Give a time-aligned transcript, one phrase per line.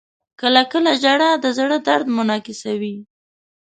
[0.41, 2.95] •کله کله ژړا د زړه درد منعکسوي.